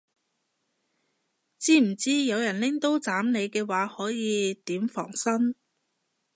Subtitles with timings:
[1.59, 5.53] 知唔知有人拎刀斬你嘅話可以點防身